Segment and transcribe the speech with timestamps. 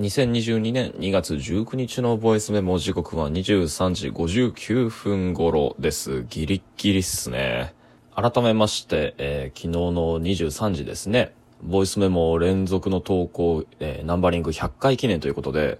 [0.00, 6.24] 2022年2月19日のボイスメモ時刻は23時59分頃です。
[6.30, 7.74] ギリッギリっすね。
[8.14, 11.34] 改めまして、えー、昨日の23時ですね。
[11.62, 15.78] ボイスメモ連続の投稿、えー、ナンバリング100回記念ということで、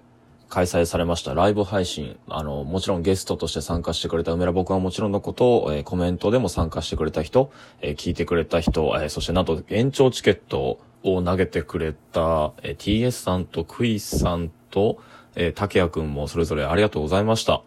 [0.51, 2.19] 開催されましたライブ配信。
[2.27, 15.01] あの、もちろんゲストとして参加してくれた梅田僕はもちろんのことを、えー、コメントでも参加してくれた人、えー、聞いてくれた人、えー、そしてなんと延長チケットを投げてくれた、えー、TS さんとクイさんと、
[15.35, 17.63] えー、竹谷くんもそれぞれありがとうございました。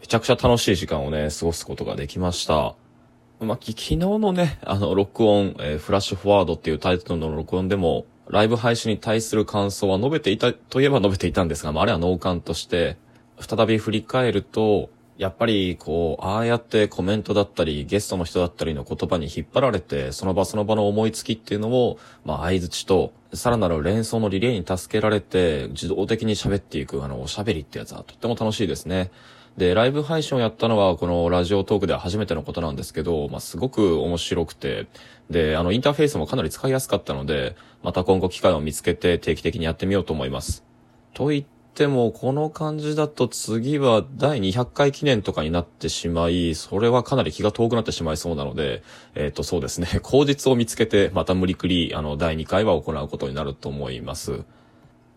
[0.00, 2.79] めちゃくちゃ楽しい時間をね、過ごすことができました。
[3.40, 12.98] まあ、昨日のね、あの、録音、えー、フラッシュフォワードっていうタイトルの録音でも、ライブ配信に対する感想は述べていた、といえば述べていたんですが、まあ、あれは脳幹として、
[13.38, 29.10] 再び振り返ると、やっぱり、こう、ああやってコメントだったり、ゲストの人だったりの言葉に引っ張られて、その場その場の思いつきっていうのを、まあ、相槌と、さらなる連想のリレーに助けられて、自動的に喋っていく、あの、おしゃべりってやつはとっても楽しいですね。
[29.56, 34.86] で、ライブ配信をやったのは、このラジオトークでは初めてのことなんですけど、まあ、すごく面白くて、
[35.28, 40.64] で、あの、インターフェースもかなり使いやすかったので、また今後機会を見つけて定期的にやってみようと思います。
[41.14, 48.82] と言っても、この感じだと次は第200回記念とかになってしまい、それはかなり気が遠くなってしまいそうなので、
[49.14, 54.44] えっ、ー、と、そうですね、 口実を見つけて、また無理くり、あの、第2回は行うことになると思います。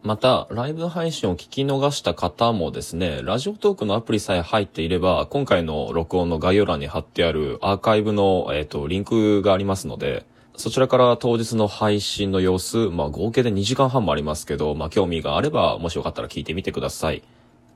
[0.04, 10.26] また、ライブ配信を聞き逃した方もですね、ラジオトークのアプリさえ入っていれば、今回の録音の概要欄に貼ってあるアーカイブの、えっ、ー、と、リンクがありますので、
[10.58, 17.24] そちらから当日の配信の様子、まあ合計で2時間半もありますけど、まあ興味があれば、もしよかったら聞いてみてください。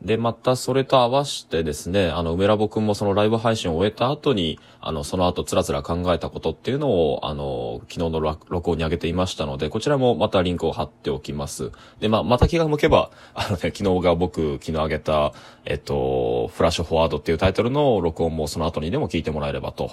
[0.02, 11.72] で、またそれと合わせてですね、あの、梅ラボくんもそのライブ配信を終えた後に、あの、その後つらつら考えたことっていうのを、あの、昨日の録音に上げていましたので、こちらもまたリンクを貼っておきます。
[12.00, 15.34] で、ま、また気が向けば、あのね、昨日が僕、昨日上げた、
[15.66, 19.92] えっと、フラッシュフォワードっていうタイトルの録音もその後にでも聞いてもらえればと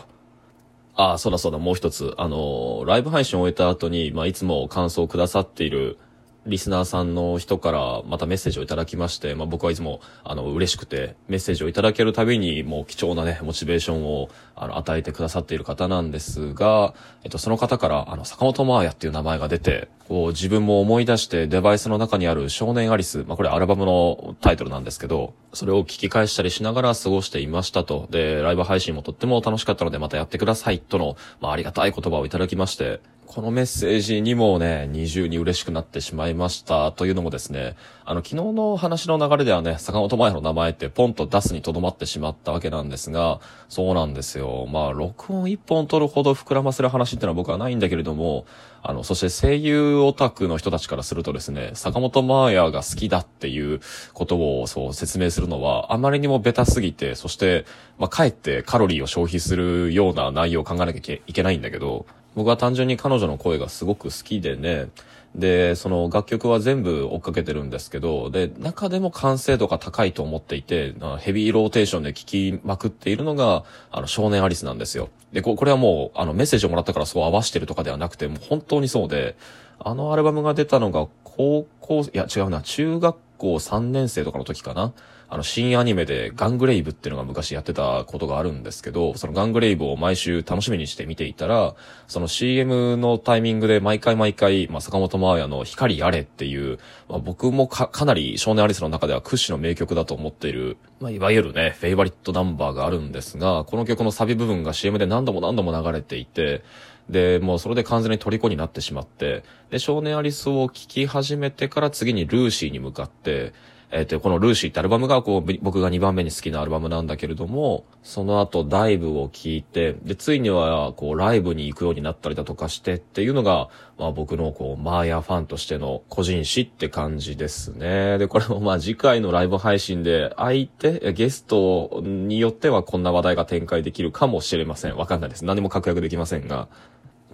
[0.97, 2.15] ああ、そうだそうだ、もう一つ。
[2.19, 5.99] あの、ライブ配信を終えた後に、まあ、いつも感想をくださっている、
[6.47, 28.07] リスナーさんの人からまたメッセージをいただきまして、まあ僕はいつもあの嬉しくてメッセージをいただけるたびにもう貴重なね、モチベーションをあの与えてくださっている方なんですが、えっとその方からあの坂本真綾っていう名前が出て、こう自分も思い出してデバイスの中にある少年アリス、まあこれアルバムのタイトルなんですけど、それを聞き返したりしながら過ごしていましたと。
[28.11, 44.67] で、ライブ配信もとっても楽しかったのでまたやってくださいとの、まあありがたい言葉をいただきまして、このメッセージにもね、二重に嬉しくなってしまいましたというのもですね、あの、昨日の話の流れではね、坂本真也の名前ってポンと出すにとどまってしまったわけなんですが、そうなんですよ。
[44.71, 48.47] まあ、録音一本取るほど膨らませる話ってのは僕はないんだけれども、
[48.83, 53.81] あの、そして声優オタクの人たちからするとですね、坂本真也が好きだっていう
[54.13, 57.65] ことをそう説明するのは、あまりにもベタすぎて、そして、
[57.99, 64.89] まあ、かえってカロリーを消費するような内容を考えなきゃいけないんだけど、僕は単純に彼女の声がすごく好きでね、
[65.35, 75.09] で、その楽曲は全部追っかけてるんですけど、で、中でも完成度が高いと思っていて、ヘビーローテーションで聴きまくっているのが、あの、少年アリスなんですよ。
[75.33, 79.37] で、これはもう、あの、メッセージをもらったからそう合わしてるとかではなくて、もう本当にそうで、
[79.81, 84.93] あのアルバムが出たのが高校、いや違うな、中学校3年生とかの時かな。
[85.29, 91.75] あの、新アニメでガングレイブっていうのが昔やってたことがあるんですけど、そのガングレイブを毎週楽しみにして見ていたら、
[92.07, 96.79] その CM のタイミングで毎回毎回、まあ、坂本真綾の光やれっていう、
[97.09, 106.63] まあ、僕もか、かなり少年アリスの中では屈指の名曲だと思っている、まあ、いわゆるね、フェイバリットナンバーがあるんですが、この曲のサビ部分が CM で何度も何度も流れていて、
[107.09, 113.53] で、もうそれで完全に虜になってしまって、で、少年アリスを聴き始めてから次にルーシーに向かって、
[113.97, 128.19] えっ、ー、と、このルーシーってアルバムがこう、僕が2番目に好きなアルバムなんだけれども、その後ダイブを聴いて、で、ついにはこう、ライブに行くようになったりだとかしてっていうのが、まあ僕のこう、マーヤファンとしての個人誌って感じですね。
[128.19, 134.97] で、これもまあ次回のライブ配信で相手、ゲストによってはこんな話題が展開できるかもしれません。
[134.97, 135.45] わかんないです。
[135.45, 136.67] 何も確約できませんが。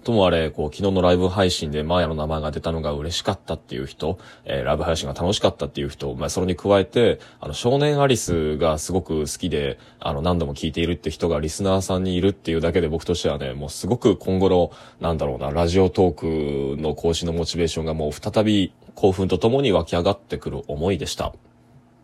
[0.01, 21.33] ともあれ、こう、昨日のライブ配信でマーヤの名前が出たのが嬉しかったっていう人、えー、ライブ配信が楽しかったっていう人、まあ、それに加えて、あの、少年アリスがすごく好きで、あの、何度も聞いているって人がリスナーさんにいるっていうだけで僕としてはね、もうすごく今後の、なんだろうな、ラジオトークの更新のモチベーションがもう再び興奮とともに湧き上がってくる思いでした。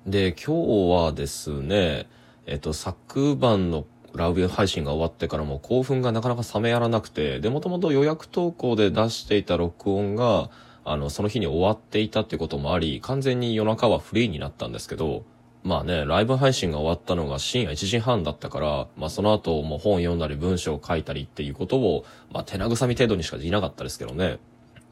[0.06, 2.08] で、今日はですね、
[2.46, 3.86] えっと、昨晩の
[4.18, 10.50] ラウビ配信が終わってからも興奮がなかなか冷めやらなくて、で、もともと予約投稿で出していた録音が、
[10.84, 15.24] あの、その日に終わっていたってこともあり、完全に夜中はフリーになったんですけど、
[15.64, 24.40] まあね、ライブ配信が終わったのが深夜1時半だったから、まあその後もう本読んだり文章を書いたりっていうことを、まあ手慰み程度にしかできなかったですけどね。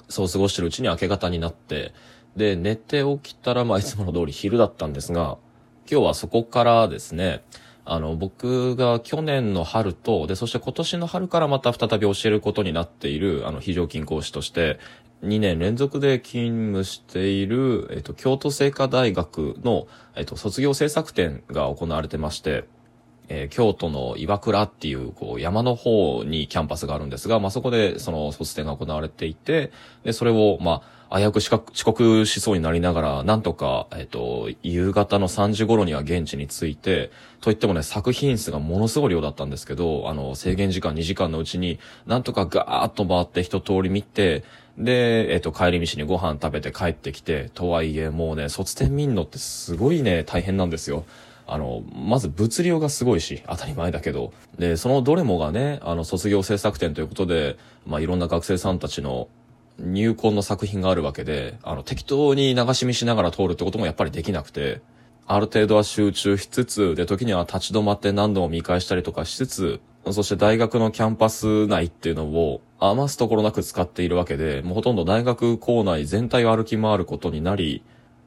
[0.10, 1.94] そう過ごしてるうちに明け方になって、
[2.36, 5.38] で、寝て起きたら、まあいつもの通り昼だったんですが、
[5.89, 7.42] 今日はそこからですね、
[7.86, 14.80] あの、僕が去年の春と、で、そして今年の春からまた再び教えることになっている、あの、非常勤講師として、
[15.24, 22.66] 2年連続で勤務している、えっと、京都精華大学の、えっと、卒業制作展が行われてまして、
[23.30, 29.72] えー、京都の岩倉っていう、こう、山の方にキャンパスがあるんですが、まあ、そこで、その卒展が行われていて、
[30.04, 37.12] で、それを、まあ、危うく遅刻しそうになりながら、なんとか、えっ、と、夕方の3時頃には現地に着いて、
[37.42, 44.44] といってもね、作品数がものすごい量だったんですけど、あの、制限時間2時間のうちに、なんとかガーッと回って一通り見て、
[44.77, 51.06] で、えっ、と、帰り道にご飯食べて帰ってきて、とはいえ、もうね、卒展見んのってすごいね、大変なんですよ。
[51.48, 54.34] あの、まず物量がすごいし、当たり前だけど。
[54.58, 59.28] で、そのどれもがね、あの、卒業制作展ということで、まあ、いろんな学生さんたちの
[59.80, 64.82] 入魂の作品があるわけで、あの、適当に流し見しながら通るってこともやっぱりできなくて、
[65.28, 69.82] ある程度は集中しつつ、で、時には立ち止まって何度も見返したりとかしつつ、
[70.12, 77.84] そして大学のキャンパス内っていうのを余すところなく使っているわけで、もうほとんど大学校内全体を歩き回ることになり、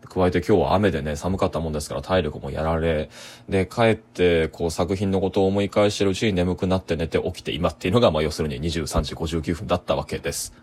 [0.08, 3.10] 加えて今日は雨でね、寒かったもんですから体力もやられ、
[3.48, 10.54] で、帰って、こう作品のことを思い返してるうちに眠くなって寝て起きて今っていうのが、まあ要するに23時59分だったわけです。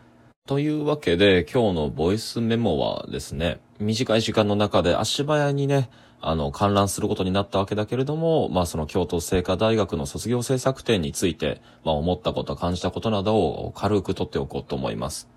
[0.48, 5.90] というわけで、今日のボイスメモはですね、短い時間の中で足早にね、
[6.22, 15.30] あの、観覧することになったわけだけれども、まあその京都精華大学の卒業制作展について、まあ思ったこと、感じたことなどを軽く取っておこうと思います。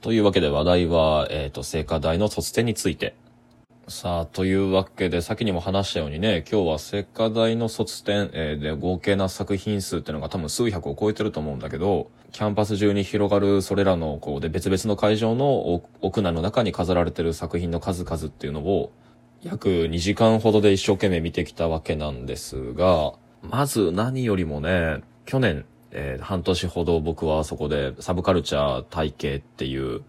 [0.00, 3.14] というわけで話題は、えっ、ー、と、精華大の卒展について。
[3.86, 18.90] さあ、というわけで、先にも話したようにね、今日は精華大の卒展、えー、で合計な作品数っていうのが多分数百を超えてると思うんだけど、キャンパス中に広がるそれらの、こうで別々の会場の屋内の中に飾られてる作品の数々っていうのを、
[19.42, 30.02] 約2時間ほどで一生懸命見てきたわけなんですが、まず何よりもね、去年、えー、半年ほど僕はそこでサブカルチャー体系っていう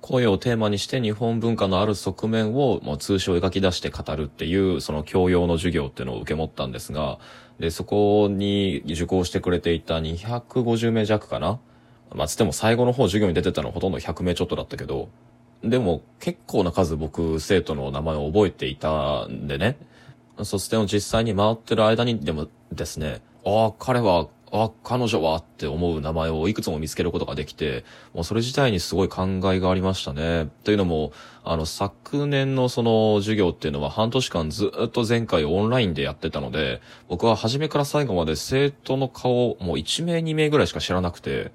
[0.00, 7.18] 声をテーマにして日本文化のある側面をもう通称描き出して語るっていうその教養の授業っていうのを受け持ったんですが、
[7.58, 11.58] で、そこに受講してくれていた250名弱かな？
[12.14, 15.08] まあ、つっても最後の方授業に出てたのほとんど100名ちょっとだったけど、
[15.62, 19.76] でも結構な数僕生徒の名前を覚えていたんでね、
[20.42, 30.50] 卒展を実際に回ってる間にでもですね、ああ、彼は、あ彼女はって思う名前をいくつも見つけることができて、もうそれ自体にすごい感慨がありましたね。
[30.64, 31.12] というのも、
[31.44, 41.52] あの、昨年のその授業っていうのは半年間ずっと前回オンラインでやってたので、僕は初めから最後まで生徒の顔、もう1名2名ぐらいしか知らなくて、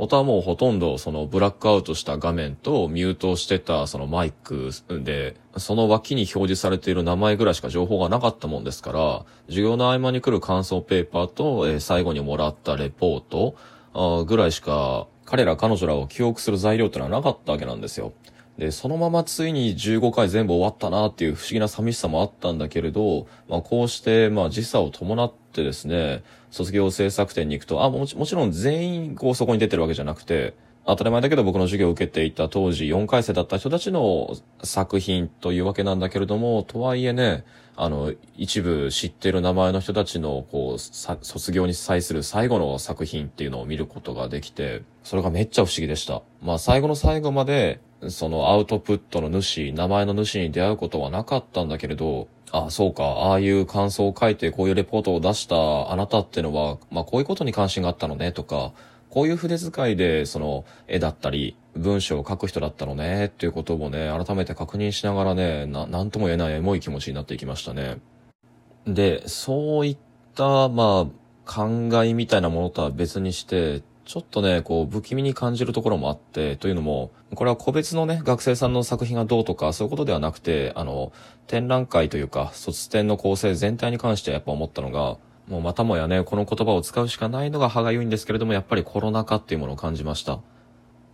[0.00, 13.56] 音はもうほとんどそのブラックアウトした画面とミュートしてたそのマイクで、その脇に表示されている名前ぐらいしか情報がなかったもんですから、授業の合間に来る感想ペーパーと、えー、最後にもらったレポート
[13.92, 18.12] あぐらいしか彼ら彼女らを記憶する材料ってのはなかったわけなんですよ。
[18.58, 30.54] で、そのままついに15回全部終わったなっていう不思議な寂しさもあったんだけれど、まあこうして、まあ時差を伴ってですね、卒業制作展に行くと、あ、もちもちろん全員こうそこに出てるわけじゃなくて、
[30.86, 34.34] 当たり前だけど僕の授業を受けていた当時4回生だった人たちの
[34.64, 37.44] 作品というわけなんだけれども、とはいえね、
[37.76, 46.22] あの、一部知ってる名前の人たちの、こう、卒業に際する最後の作品っていうのを見ることができて、それがめっちゃ不思議でした。
[46.42, 58.72] まあ最後の最後まで、そのアウトプットの主、名前の主に出会うことはなかったんだけれど、あそうか、ああいう感想を書いてこういうレポートを出したあなたってのは、まあこういうことに関心があったのねとか、
[59.10, 67.98] こういう筆遣いでその絵だったり文章を書く人だったのねっていうことをね、改めて確認しながらね、な、なんとも言えないエモい気持ちになっていきましたね。
[68.86, 69.98] で、そういっ
[70.34, 81.12] た、まあ、考えみたいなものとは別にして、ちょっとね、こう、不気味に感じるところもあって、というのも、これは個別のね、学生さんの作品がどうとか、そういうことではなくて、あの、
[81.46, 90.40] 展覧会というか、卒展の構成全体に関してやっぱ思ったのが、もうまたもやね、この言葉を使うしかないのが歯がゆいんですけれども、やっぱりコロナ禍っていうものを感じました。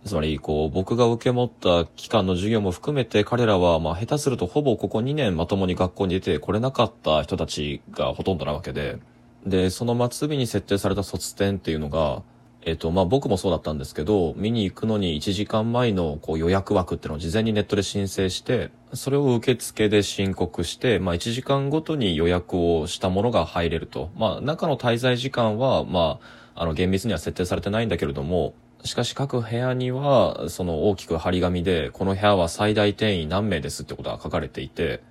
[0.05, 8.99] つまり、こう、僕が受け持った期間の授業も含めて、彼らは、まあ、下手するとほぼここ2年まともに学校に出てこれなかった人たちがほとんどなわけで、
[9.45, 12.23] で、その末尾に設定された卒展っていうのが、
[12.65, 24.09] えっと、まあ、僕もそうだったんですけど、見に行くのに1時間前のこう予約枠っていうのを事前にネットで申請して、それを受付で申告して、まあ、1時間ごとに予約をしたものが入れると。
[24.17, 26.19] まあ、中の滞在時間は、ま
[26.55, 35.03] あ、あの、厳密には設定されてないんだけれども、しかし各部屋には、その大きく張り紙で、この部屋は最大定員何名ですってことが書かれていて、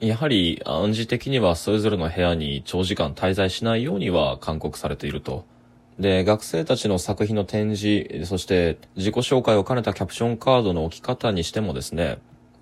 [0.00, 5.44] やはり暗示的にはそれぞれの部屋に長時間滞在しないようには勧告されていると。
[5.98, 12.18] で、学生たちの作品の展示、そして自己紹介を兼ねたキャプションカードの置き方にしてもですね、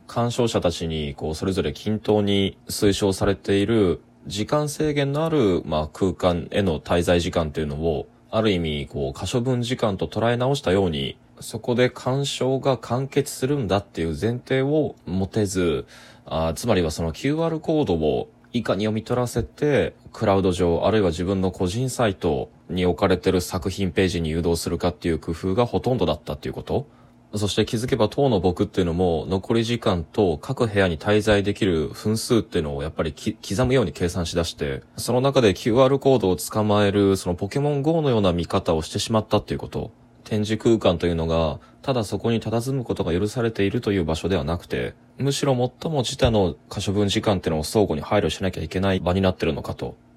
[0.07, 15.87] 鑑賞者たちにこうそれぞれ均等に推奨されている時間制限のある、まあ、空間への滞在時間というのを、ある意味、こう、可処分時間と捉え直したように、そこで鑑賞が完結するんだっていう前提を持てず、
[16.25, 26.87] あつまりはその QR コードをいかに読み取らせて、クラウド上、あるいは自分の個人サイトに置かれてる作品ページに誘導するかっていう工夫がほとんどだったっていうこと？
[27.35, 39.91] そして気づけば当の僕っていうのも残り時間と各部屋に滞在できる分数っていうのをやっぱり刻むように計算しだして、その中で QR コードを捕まえるそのポケモン GO のような見方をしてしまったっていうこと。
[40.25, 49.95] 展示空間というのが、ただそこに佇むことが許されているという場所ではなくて、むしろ最も自他の可処分時間ってのを相互に配慮しなきゃいけない場になってるのかと。